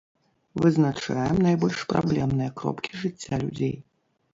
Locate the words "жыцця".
3.07-3.35